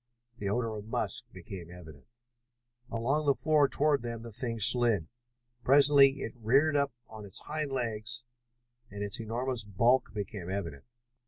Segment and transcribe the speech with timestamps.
[0.39, 2.07] The odor of musk became evident.
[2.89, 5.07] Along the floor toward them the thing slid.
[5.63, 8.23] Presently it reared up on its hind legs
[8.89, 10.85] and its enormous bulk became evident.